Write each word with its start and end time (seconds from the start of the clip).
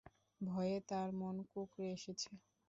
ভয়ে 0.41 0.77
তার 0.89 1.09
মন 1.19 1.35
কুঁকড়ে 1.49 1.87
এসেছে। 1.93 2.29